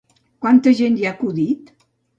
Quanta 0.45 0.73
gent 0.81 0.99
hi 1.03 1.07
ha 1.11 1.15
acudit? 1.19 1.75